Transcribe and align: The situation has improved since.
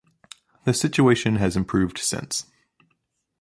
The 0.63 0.73
situation 0.73 1.35
has 1.35 1.55
improved 1.55 1.99
since. 1.99 2.47